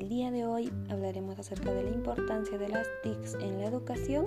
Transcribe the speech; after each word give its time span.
el 0.00 0.10
día 0.10 0.30
de 0.30 0.44
hoy 0.44 0.70
hablaremos 0.90 1.38
acerca 1.38 1.72
de 1.72 1.82
la 1.82 1.90
importancia 1.90 2.58
de 2.58 2.68
las 2.68 2.86
TICs 3.02 3.34
en 3.40 3.58
la 3.58 3.66
educación 3.66 4.26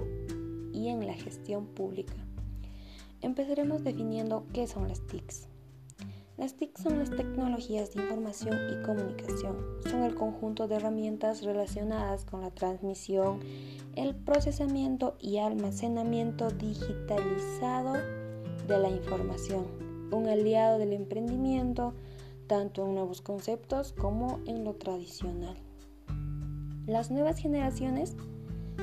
y 0.74 0.88
en 0.88 1.06
la 1.06 1.14
gestión 1.14 1.68
pública. 1.68 2.16
Empezaremos 3.22 3.84
definiendo 3.84 4.48
qué 4.52 4.66
son 4.66 4.88
las 4.88 5.06
TICs. 5.06 5.48
Las 6.38 6.56
TIC 6.56 6.76
son 6.76 6.98
las 6.98 7.12
tecnologías 7.12 7.94
de 7.94 8.02
información 8.02 8.58
y 8.72 8.84
comunicación. 8.84 9.58
Son 9.84 10.02
el 10.02 10.16
conjunto 10.16 10.68
de 10.68 10.76
herramientas 10.76 11.44
relacionadas 11.44 12.26
con 12.26 12.42
la 12.42 12.50
transmisión, 12.50 13.40
el 13.96 14.16
procesamiento 14.16 15.18
y 15.20 15.38
almacenamiento 15.38 16.50
digitalizado 16.50 17.94
de 18.68 18.80
la 18.80 18.90
información. 18.90 19.68
Un 20.12 20.28
aliado 20.28 20.80
del 20.80 20.94
emprendimiento, 20.94 21.94
tanto 22.50 22.86
en 22.86 22.96
nuevos 22.96 23.22
conceptos 23.22 23.94
como 23.94 24.40
en 24.48 24.66
lo 24.66 24.74
tradicional. 24.74 25.56
Las 26.88 27.12
nuevas 27.12 27.38
generaciones 27.38 28.18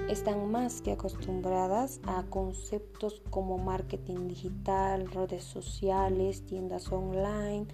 están 0.09 0.51
más 0.52 0.80
que 0.80 0.92
acostumbradas 0.92 2.01
a 2.06 2.23
conceptos 2.30 3.23
como 3.29 3.59
marketing 3.59 4.29
digital, 4.29 5.11
redes 5.11 5.42
sociales, 5.42 6.47
tiendas 6.47 6.92
online 6.92 7.66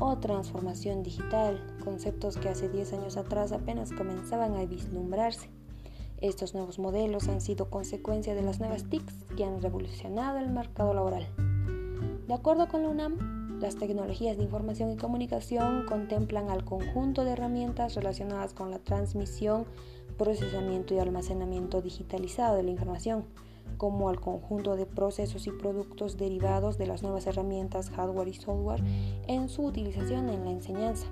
o 0.00 0.16
transformación 0.16 1.02
digital, 1.02 1.62
conceptos 1.84 2.38
que 2.38 2.48
hace 2.48 2.70
10 2.70 2.94
años 2.94 3.16
atrás 3.18 3.52
apenas 3.52 3.92
comenzaban 3.92 4.56
a 4.56 4.64
vislumbrarse. 4.64 5.50
Estos 6.22 6.54
nuevos 6.54 6.78
modelos 6.78 7.28
han 7.28 7.42
sido 7.42 7.68
consecuencia 7.68 8.34
de 8.34 8.42
las 8.42 8.60
nuevas 8.60 8.88
TICs 8.88 9.26
que 9.36 9.44
han 9.44 9.60
revolucionado 9.60 10.38
el 10.38 10.48
mercado 10.48 10.94
laboral. 10.94 11.26
De 12.26 12.34
acuerdo 12.34 12.66
con 12.68 12.82
la 12.82 12.88
UNAM, 12.88 13.37
las 13.60 13.76
tecnologías 13.76 14.36
de 14.36 14.44
información 14.44 14.92
y 14.92 14.96
comunicación 14.96 15.84
contemplan 15.86 16.48
al 16.48 16.64
conjunto 16.64 17.24
de 17.24 17.32
herramientas 17.32 17.94
relacionadas 17.96 18.52
con 18.52 18.70
la 18.70 18.78
transmisión, 18.78 19.66
procesamiento 20.16 20.94
y 20.94 20.98
almacenamiento 20.98 21.82
digitalizado 21.82 22.56
de 22.56 22.62
la 22.62 22.70
información, 22.70 23.24
como 23.76 24.08
al 24.08 24.20
conjunto 24.20 24.76
de 24.76 24.86
procesos 24.86 25.46
y 25.46 25.50
productos 25.50 26.16
derivados 26.16 26.78
de 26.78 26.86
las 26.86 27.02
nuevas 27.02 27.26
herramientas 27.26 27.90
hardware 27.90 28.28
y 28.28 28.34
software 28.34 28.82
en 29.26 29.48
su 29.48 29.64
utilización 29.64 30.28
en 30.28 30.44
la 30.44 30.50
enseñanza. 30.50 31.06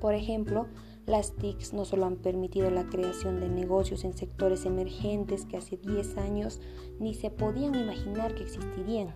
Por 0.00 0.14
ejemplo, 0.14 0.66
las 1.06 1.32
TICs 1.36 1.72
no 1.72 1.84
solo 1.84 2.06
han 2.06 2.16
permitido 2.16 2.70
la 2.70 2.84
creación 2.84 3.40
de 3.40 3.48
negocios 3.48 4.04
en 4.04 4.12
sectores 4.12 4.66
emergentes 4.66 5.46
que 5.46 5.56
hace 5.56 5.76
10 5.76 6.18
años 6.18 6.60
ni 7.00 7.14
se 7.14 7.30
podían 7.30 7.74
imaginar 7.74 8.34
que 8.34 8.42
existirían, 8.42 9.12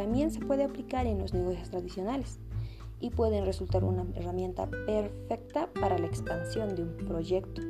también 0.00 0.30
se 0.30 0.40
puede 0.40 0.64
aplicar 0.64 1.06
en 1.06 1.18
los 1.18 1.34
negocios 1.34 1.68
tradicionales 1.68 2.38
y 3.00 3.10
pueden 3.10 3.44
resultar 3.44 3.84
una 3.84 4.06
herramienta 4.14 4.66
perfecta 4.66 5.68
para 5.74 5.98
la 5.98 6.06
expansión 6.06 6.74
de 6.74 6.84
un 6.84 6.96
proyecto 6.96 7.60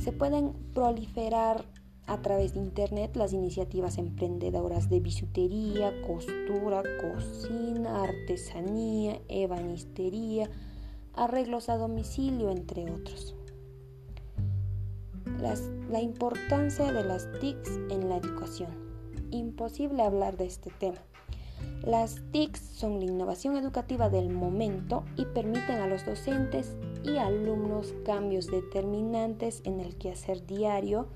se 0.00 0.12
pueden 0.12 0.52
proliferar 0.74 1.64
a 2.06 2.22
través 2.22 2.54
de 2.54 2.60
Internet 2.60 3.16
las 3.16 3.32
iniciativas 3.32 3.98
emprendedoras 3.98 4.88
de 4.88 5.00
bisutería, 5.00 5.92
costura, 6.02 6.82
cocina, 7.00 8.04
artesanía, 8.04 9.20
ebanistería, 9.28 10.48
arreglos 11.14 11.68
a 11.68 11.76
domicilio, 11.76 12.50
entre 12.50 12.90
otros. 12.90 13.34
la 15.90 16.00
importancia 16.00 16.92
de 16.92 17.04
las 17.04 17.28
TICs 17.40 17.80
en 17.90 18.08
la 18.08 18.16
educación. 18.16 18.70
Imposible 19.30 20.02
hablar 20.02 20.36
de 20.36 20.46
este 20.46 20.70
tema. 20.70 20.98
Las 21.86 22.16
TICs 22.32 22.58
son 22.58 22.98
la 22.98 23.04
innovación 23.04 23.56
educativa 23.56 24.10
del 24.10 24.28
momento 24.28 25.04
y 25.16 25.24
permiten 25.24 25.76
a 25.76 25.86
los 25.86 26.04
docentes 26.04 26.74
y 27.04 27.18
alumnos 27.18 27.94
cambios 28.04 28.48
determinantes 28.48 29.62
en 29.62 29.78
el 29.78 29.96
quehacer 29.96 30.44
diario, 30.46 31.06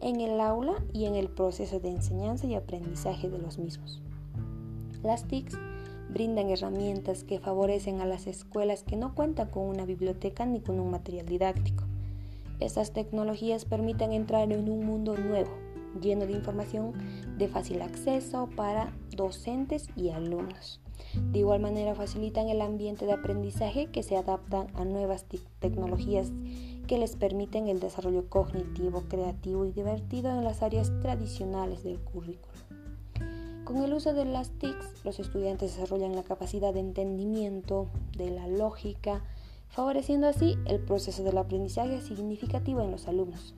en 0.00 0.22
el 0.22 0.40
aula 0.40 0.82
y 0.94 1.04
en 1.04 1.14
el 1.14 1.28
proceso 1.28 1.78
de 1.78 1.90
enseñanza 1.90 2.46
y 2.46 2.54
aprendizaje 2.54 3.28
de 3.28 3.36
los 3.36 3.58
mismos. 3.58 4.00
Las 5.02 5.28
TICs 5.28 5.58
brindan 6.08 6.48
herramientas 6.48 7.22
que 7.22 7.38
favorecen 7.38 8.00
a 8.00 8.06
las 8.06 8.26
escuelas 8.26 8.82
que 8.82 8.96
no 8.96 9.14
cuentan 9.14 9.50
con 9.50 9.64
una 9.64 9.84
biblioteca 9.84 10.46
ni 10.46 10.60
con 10.60 10.80
un 10.80 10.90
material 10.90 11.26
didáctico. 11.26 11.84
Estas 12.60 12.94
tecnologías 12.94 13.66
permiten 13.66 14.14
entrar 14.14 14.50
en 14.50 14.70
un 14.70 14.86
mundo 14.86 15.18
nuevo, 15.18 15.50
lleno 16.00 16.26
de 16.26 16.32
información 16.32 16.92
de 17.38 17.48
fácil 17.48 17.82
acceso 17.82 18.48
para 18.56 18.92
docentes 19.10 19.88
y 19.96 20.10
alumnos. 20.10 20.80
De 21.30 21.40
igual 21.40 21.60
manera 21.60 21.94
facilitan 21.94 22.48
el 22.48 22.60
ambiente 22.60 23.06
de 23.06 23.12
aprendizaje 23.12 23.86
que 23.86 24.02
se 24.02 24.16
adaptan 24.16 24.68
a 24.74 24.84
nuevas 24.84 25.26
tecnologías 25.60 26.32
que 26.86 26.98
les 26.98 27.16
permiten 27.16 27.68
el 27.68 27.80
desarrollo 27.80 28.28
cognitivo, 28.28 29.04
creativo 29.08 29.64
y 29.64 29.72
divertido 29.72 30.30
en 30.30 30.44
las 30.44 30.62
áreas 30.62 30.92
tradicionales 31.00 31.82
del 31.82 31.98
currículo. 32.00 32.54
Con 33.64 33.78
el 33.78 33.94
uso 33.94 34.12
de 34.12 34.26
las 34.26 34.50
TICs, 34.50 35.04
los 35.04 35.18
estudiantes 35.18 35.74
desarrollan 35.74 36.14
la 36.14 36.22
capacidad 36.22 36.74
de 36.74 36.80
entendimiento, 36.80 37.88
de 38.16 38.30
la 38.30 38.46
lógica, 38.46 39.24
favoreciendo 39.68 40.28
así 40.28 40.56
el 40.66 40.80
proceso 40.80 41.22
del 41.22 41.38
aprendizaje 41.38 42.02
significativo 42.02 42.82
en 42.82 42.90
los 42.90 43.08
alumnos. 43.08 43.54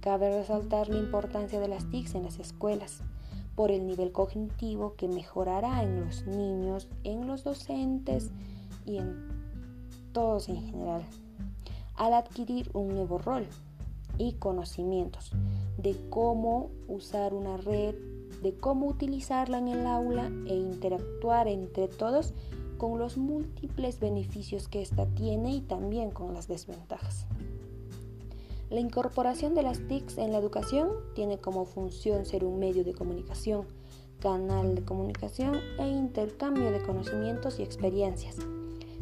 Cabe 0.00 0.30
resaltar 0.34 0.88
la 0.88 0.98
importancia 0.98 1.60
de 1.60 1.68
las 1.68 1.90
TICs 1.90 2.14
en 2.14 2.24
las 2.24 2.38
escuelas 2.38 3.02
por 3.54 3.70
el 3.70 3.86
nivel 3.86 4.12
cognitivo 4.12 4.94
que 4.96 5.08
mejorará 5.08 5.82
en 5.82 6.00
los 6.00 6.26
niños, 6.26 6.88
en 7.04 7.26
los 7.26 7.44
docentes 7.44 8.30
y 8.86 8.96
en 8.96 9.28
todos 10.12 10.48
en 10.48 10.62
general, 10.62 11.02
al 11.96 12.14
adquirir 12.14 12.70
un 12.72 12.88
nuevo 12.88 13.18
rol 13.18 13.46
y 14.16 14.32
conocimientos 14.32 15.32
de 15.76 15.94
cómo 16.08 16.70
usar 16.88 17.34
una 17.34 17.58
red, 17.58 17.94
de 18.42 18.54
cómo 18.54 18.86
utilizarla 18.86 19.58
en 19.58 19.68
el 19.68 19.86
aula 19.86 20.30
e 20.46 20.54
interactuar 20.54 21.46
entre 21.46 21.88
todos 21.88 22.32
con 22.78 22.98
los 22.98 23.18
múltiples 23.18 24.00
beneficios 24.00 24.68
que 24.68 24.80
ésta 24.80 25.06
tiene 25.06 25.54
y 25.56 25.60
también 25.60 26.10
con 26.10 26.32
las 26.32 26.48
desventajas. 26.48 27.26
La 28.70 28.78
incorporación 28.78 29.56
de 29.56 29.64
las 29.64 29.80
TICs 29.88 30.16
en 30.18 30.30
la 30.30 30.38
educación 30.38 30.90
tiene 31.16 31.38
como 31.38 31.64
función 31.64 32.24
ser 32.24 32.44
un 32.44 32.60
medio 32.60 32.84
de 32.84 32.94
comunicación, 32.94 33.66
canal 34.20 34.76
de 34.76 34.84
comunicación 34.84 35.56
e 35.80 35.88
intercambio 35.88 36.70
de 36.70 36.80
conocimientos 36.80 37.58
y 37.58 37.64
experiencias. 37.64 38.36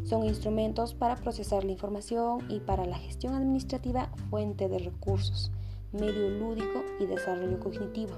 Son 0.05 0.25
instrumentos 0.25 0.95
para 0.95 1.17
procesar 1.17 1.65
la 1.65 1.73
información 1.73 2.47
y 2.49 2.61
para 2.61 2.87
la 2.87 2.97
gestión 2.97 3.35
administrativa 3.35 4.11
fuente 4.31 4.71
de 4.71 4.79
recursos, 4.79 5.53
medio 5.93 6.31
lúdico 6.31 6.83
y 6.99 7.05
desarrollo 7.05 7.61
cognitivo. 7.61 8.15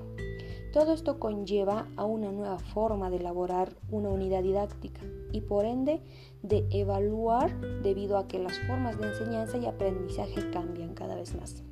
Todo 0.73 0.93
esto 0.93 1.19
conlleva 1.19 1.89
a 1.97 2.05
una 2.05 2.31
nueva 2.31 2.61
forma 2.61 3.11
de 3.11 3.17
elaborar 3.17 3.75
una 3.91 4.09
unidad 4.09 4.45
didáctica 4.45 5.01
y 5.33 5.41
por 5.41 5.65
ende 5.65 6.01
de 6.43 6.65
evaluar 6.71 7.61
debido 7.83 8.17
a 8.17 8.29
que 8.29 8.39
las 8.39 8.57
formas 8.61 8.97
de 8.99 9.09
enseñanza 9.09 9.59
y 9.59 9.67
aprendizaje 9.67 10.49
cambian 10.51 10.95
cada 10.95 11.17
vez 11.17 11.35
más. 11.35 11.65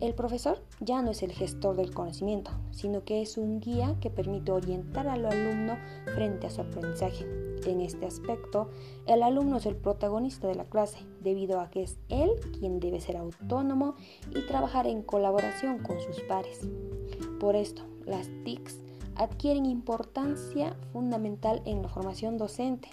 El 0.00 0.14
profesor 0.14 0.58
ya 0.80 1.02
no 1.02 1.10
es 1.10 1.22
el 1.22 1.30
gestor 1.30 1.76
del 1.76 1.92
conocimiento, 1.92 2.50
sino 2.70 3.04
que 3.04 3.20
es 3.20 3.36
un 3.36 3.60
guía 3.60 3.96
que 4.00 4.10
permite 4.10 4.50
orientar 4.50 5.06
al 5.06 5.26
alumno 5.26 5.76
frente 6.14 6.46
a 6.46 6.50
su 6.50 6.62
aprendizaje. 6.62 7.24
En 7.66 7.80
este 7.80 8.06
aspecto, 8.06 8.70
el 9.06 9.22
alumno 9.22 9.58
es 9.58 9.66
el 9.66 9.76
protagonista 9.76 10.48
de 10.48 10.56
la 10.56 10.64
clase, 10.64 10.98
debido 11.20 11.60
a 11.60 11.70
que 11.70 11.82
es 11.82 11.98
él 12.08 12.30
quien 12.58 12.80
debe 12.80 13.00
ser 13.00 13.16
autónomo 13.16 13.94
y 14.34 14.40
trabajar 14.46 14.88
en 14.88 15.02
colaboración 15.02 15.78
con 15.78 16.00
sus 16.00 16.20
pares. 16.22 16.66
Por 17.38 17.54
esto, 17.54 17.82
las 18.06 18.28
TICs 18.44 18.78
adquieren 19.16 19.66
importancia 19.66 20.76
fundamental 20.92 21.62
en 21.64 21.82
la 21.82 21.88
formación 21.88 22.38
docente 22.38 22.88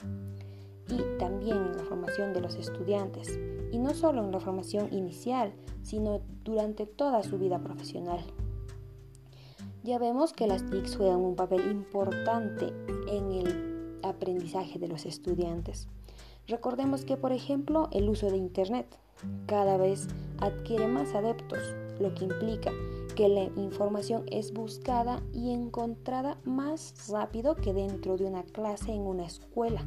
y 0.90 1.02
también 1.18 1.58
en 1.58 1.78
la 1.78 1.84
formación 1.84 2.34
de 2.34 2.42
los 2.42 2.56
estudiantes, 2.56 3.40
y 3.72 3.78
no 3.78 3.94
solo 3.94 4.24
en 4.24 4.32
la 4.32 4.40
formación 4.40 4.92
inicial, 4.92 5.54
sino 5.84 6.22
durante 6.44 6.86
toda 6.86 7.24
su 7.24 7.38
vida 7.38 7.60
profesional. 7.60 8.24
Ya 9.84 9.98
vemos 10.00 10.34
que 10.34 10.48
las 10.48 10.66
TICs 10.70 10.98
juegan 10.98 11.20
un 11.20 11.36
papel 11.36 11.72
importante 11.72 12.74
en 13.08 13.32
el 13.32 14.00
aprendizaje 14.04 14.80
de 14.80 14.88
los 14.88 15.06
estudiantes. 15.06 15.88
Recordemos 16.48 17.06
que, 17.06 17.18
por 17.18 17.32
ejemplo, 17.32 17.90
el 17.92 18.10
uso 18.10 18.30
de 18.30 18.38
Internet 18.38 18.88
cada 19.46 19.78
vez 19.78 20.08
adquiere 20.40 20.88
más 20.88 21.14
adeptos, 21.14 21.60
lo 22.00 22.14
que 22.16 22.26
implica 22.26 22.72
que 23.20 23.28
la 23.28 23.52
información 23.62 24.24
es 24.32 24.54
buscada 24.54 25.22
y 25.34 25.52
encontrada 25.52 26.38
más 26.46 27.10
rápido 27.10 27.54
que 27.54 27.74
dentro 27.74 28.16
de 28.16 28.24
una 28.24 28.44
clase 28.44 28.94
en 28.94 29.02
una 29.02 29.26
escuela. 29.26 29.86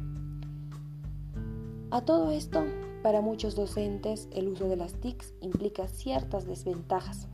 A 1.89 2.01
todo 2.01 2.29
esto, 2.29 2.63
para 3.01 3.21
muchos 3.21 3.55
docentes, 3.55 4.29
el 4.33 4.49
uso 4.49 4.69
de 4.69 4.75
las 4.75 4.93
TICs 4.93 5.33
implica 5.41 5.87
ciertas 5.87 6.45
desventajas, 6.45 7.27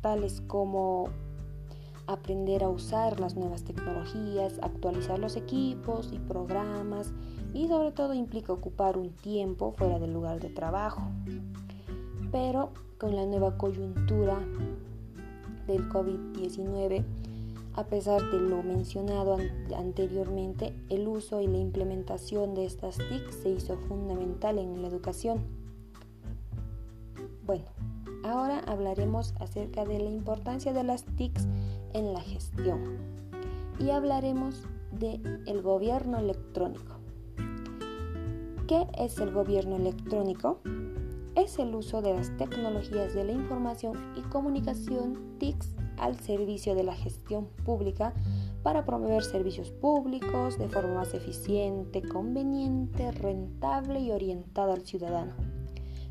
tales 0.00 0.40
como 0.46 1.10
aprender 2.06 2.64
a 2.64 2.70
usar 2.70 3.20
las 3.20 3.36
nuevas 3.36 3.64
tecnologías, 3.64 4.58
actualizar 4.62 5.18
los 5.18 5.36
equipos 5.36 6.10
y 6.10 6.18
programas, 6.20 7.12
y 7.52 7.68
sobre 7.68 7.92
todo 7.92 8.14
implica 8.14 8.54
ocupar 8.54 8.96
un 8.96 9.10
tiempo 9.10 9.72
fuera 9.72 9.98
del 9.98 10.14
lugar 10.14 10.40
de 10.40 10.48
trabajo. 10.48 11.02
Pero 12.32 12.70
con 12.98 13.14
la 13.14 13.26
nueva 13.26 13.58
coyuntura 13.58 14.38
del 15.66 15.88
COVID-19, 15.88 17.04
a 17.74 17.84
pesar 17.84 18.22
de 18.30 18.40
lo 18.40 18.62
mencionado 18.62 19.36
anteriormente, 19.76 20.74
el 20.88 21.06
uso 21.06 21.40
y 21.40 21.46
la 21.46 21.58
implementación 21.58 22.54
de 22.54 22.64
estas 22.64 22.96
TIC 22.96 23.30
se 23.30 23.50
hizo 23.50 23.76
fundamental 23.76 24.58
en 24.58 24.80
la 24.80 24.88
educación. 24.88 25.40
Bueno, 27.44 27.66
ahora 28.24 28.60
hablaremos 28.60 29.34
acerca 29.40 29.84
de 29.84 29.98
la 29.98 30.10
importancia 30.10 30.72
de 30.72 30.84
las 30.84 31.04
TICs 31.04 31.46
en 31.92 32.12
la 32.12 32.20
gestión 32.20 32.96
y 33.78 33.90
hablaremos 33.90 34.62
del 34.98 35.42
el 35.46 35.62
gobierno 35.62 36.18
electrónico. 36.18 36.96
¿Qué 38.66 38.86
es 38.98 39.18
el 39.18 39.32
gobierno 39.32 39.76
electrónico? 39.76 40.60
Es 41.36 41.58
el 41.58 41.74
uso 41.74 42.00
de 42.00 42.14
las 42.14 42.34
tecnologías 42.38 43.12
de 43.12 43.22
la 43.22 43.32
información 43.32 44.14
y 44.16 44.22
comunicación 44.22 45.36
TICs 45.38 45.76
al 45.98 46.18
servicio 46.18 46.74
de 46.74 46.82
la 46.82 46.94
gestión 46.94 47.48
pública 47.62 48.14
para 48.62 48.86
promover 48.86 49.22
servicios 49.22 49.70
públicos 49.70 50.58
de 50.58 50.70
forma 50.70 50.94
más 50.94 51.12
eficiente, 51.12 52.00
conveniente, 52.00 53.12
rentable 53.12 54.00
y 54.00 54.12
orientada 54.12 54.72
al 54.72 54.86
ciudadano. 54.86 55.34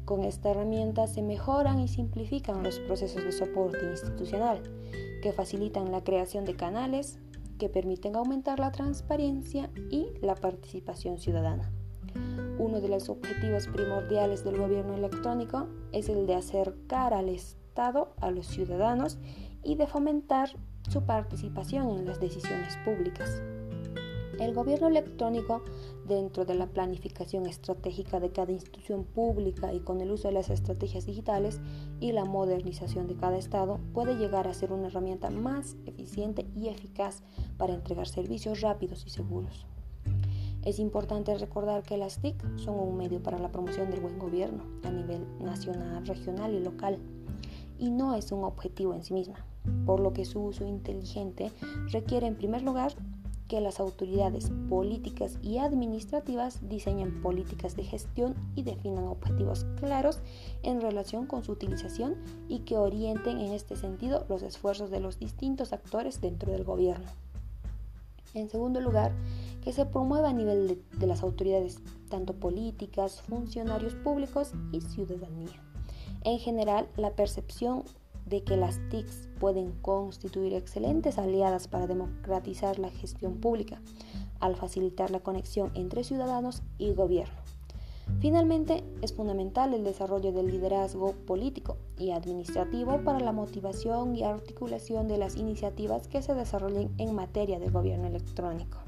Con 0.05 0.23
esta 0.23 0.51
herramienta 0.51 1.07
se 1.07 1.23
mejoran 1.23 1.79
y 1.79 1.87
simplifican 1.87 2.61
los 2.61 2.77
procesos 2.81 3.23
de 3.23 3.31
soporte 3.31 3.83
institucional, 3.89 4.61
que 5.23 5.33
facilitan 5.33 5.91
la 5.91 6.03
creación 6.03 6.45
de 6.45 6.55
canales 6.55 7.17
que 7.57 7.67
permiten 7.67 8.15
aumentar 8.15 8.59
la 8.59 8.71
transparencia 8.71 9.71
y 9.89 10.05
la 10.21 10.35
participación 10.35 11.17
ciudadana. 11.17 11.71
Uno 12.57 12.79
de 12.79 12.87
los 12.87 13.09
objetivos 13.09 13.67
primordiales 13.67 14.45
del 14.45 14.57
gobierno 14.57 14.95
electrónico 14.95 15.67
es 15.91 16.07
el 16.07 16.25
de 16.25 16.35
acercar 16.35 17.13
al 17.13 17.27
Estado 17.27 18.13
a 18.21 18.31
los 18.31 18.47
ciudadanos 18.47 19.17
y 19.61 19.75
de 19.75 19.87
fomentar 19.87 20.49
su 20.89 21.03
participación 21.03 21.89
en 21.89 22.05
las 22.05 22.21
decisiones 22.21 22.77
públicas. 22.85 23.41
El 24.39 24.53
gobierno 24.53 24.87
electrónico, 24.87 25.63
dentro 26.05 26.45
de 26.45 26.55
la 26.55 26.67
planificación 26.67 27.45
estratégica 27.45 28.21
de 28.21 28.31
cada 28.31 28.53
institución 28.53 29.03
pública 29.03 29.73
y 29.73 29.81
con 29.81 29.99
el 29.99 30.11
uso 30.11 30.29
de 30.29 30.33
las 30.35 30.49
estrategias 30.49 31.05
digitales 31.05 31.59
y 31.99 32.13
la 32.13 32.23
modernización 32.23 33.07
de 33.07 33.15
cada 33.15 33.37
Estado, 33.37 33.79
puede 33.93 34.15
llegar 34.15 34.47
a 34.47 34.53
ser 34.53 34.71
una 34.71 34.87
herramienta 34.87 35.29
más 35.29 35.75
eficiente 35.85 36.47
y 36.55 36.69
eficaz 36.69 37.23
para 37.57 37.73
entregar 37.73 38.07
servicios 38.07 38.61
rápidos 38.61 39.05
y 39.05 39.09
seguros. 39.09 39.67
Es 40.65 40.79
importante 40.79 41.37
recordar 41.37 41.83
que 41.83 41.95
las 41.95 42.17
TIC 42.17 42.35
son 42.57 42.79
un 42.79 42.97
medio 42.97 43.21
para 43.21 43.37
la 43.37 43.51
promoción 43.51 43.91
del 43.91 44.01
buen 44.01 44.17
gobierno 44.17 44.63
a 44.83 44.89
nivel 44.89 45.23
nacional, 45.39 46.05
regional 46.07 46.55
y 46.55 46.59
local, 46.59 46.97
y 47.77 47.91
no 47.91 48.15
es 48.15 48.31
un 48.31 48.43
objetivo 48.43 48.95
en 48.95 49.03
sí 49.03 49.13
misma, 49.13 49.45
por 49.85 49.99
lo 49.99 50.11
que 50.11 50.25
su 50.25 50.41
uso 50.41 50.65
inteligente 50.65 51.51
requiere 51.91 52.25
en 52.25 52.35
primer 52.35 52.63
lugar 52.63 52.93
que 53.47 53.61
las 53.61 53.79
autoridades 53.79 54.51
políticas 54.67 55.37
y 55.43 55.59
administrativas 55.59 56.67
diseñen 56.67 57.21
políticas 57.21 57.75
de 57.75 57.83
gestión 57.83 58.33
y 58.55 58.63
definan 58.63 59.03
objetivos 59.05 59.67
claros 59.79 60.19
en 60.63 60.81
relación 60.81 61.27
con 61.27 61.43
su 61.43 61.51
utilización 61.51 62.15
y 62.47 62.61
que 62.61 62.77
orienten 62.77 63.39
en 63.39 63.53
este 63.53 63.75
sentido 63.75 64.25
los 64.29 64.41
esfuerzos 64.41 64.89
de 64.89 64.99
los 64.99 65.19
distintos 65.19 65.73
actores 65.73 66.21
dentro 66.21 66.51
del 66.51 66.63
gobierno. 66.63 67.05
En 68.35 68.49
segundo 68.49 68.81
lugar, 68.81 69.13
que 69.61 69.71
se 69.71 69.85
promueva 69.85 70.29
a 70.29 70.33
nivel 70.33 70.83
de, 70.91 71.07
las 71.07 71.23
autoridades, 71.23 71.79
tanto 72.09 72.33
políticas, 72.33 73.21
funcionarios 73.21 73.95
públicos 73.95 74.51
y 74.71 74.81
ciudadanía. 74.81 75.63
En 76.23 76.37
general, 76.37 76.87
la 76.97 77.15
percepción 77.15 77.83
de 78.25 78.43
que 78.43 78.57
las 78.57 78.79
TICs 78.89 79.29
pueden 79.39 79.71
constituir 79.81 80.53
excelentes 80.53 81.17
aliadas 81.17 81.67
para 81.69 81.87
democratizar 81.87 82.77
la 82.77 82.89
gestión 82.89 83.39
pública, 83.39 83.81
al 84.39 84.55
facilitar 84.55 85.11
la 85.11 85.21
conexión 85.21 85.71
entre 85.73 86.03
ciudadanos 86.03 86.61
y 86.77 86.93
gobierno. 86.93 87.44
Finalmente, 88.25 88.83
es 89.03 89.13
fundamental 89.13 89.75
el 89.75 89.83
desarrollo 89.83 90.31
del 90.31 90.47
liderazgo 90.47 91.13
político 91.27 91.77
y 91.95 92.09
administrativo 92.09 93.03
para 93.03 93.19
la 93.19 93.31
motivación 93.31 94.15
y 94.15 94.23
articulación 94.23 95.07
de 95.07 95.19
las 95.19 95.35
iniciativas 95.35 96.07
que 96.07 96.23
se 96.23 96.33
desarrollen 96.33 96.91
en 96.97 97.13
materia 97.13 97.59
de 97.59 97.69
gobierno 97.69 98.07
electrónico. 98.07 98.84